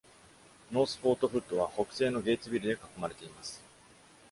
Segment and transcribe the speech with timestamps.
[0.71, 3.61] ノース・フォート・フッドは北西のゲイツビルで囲まれています。